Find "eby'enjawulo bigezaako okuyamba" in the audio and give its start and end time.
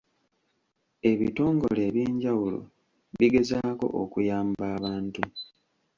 1.89-4.63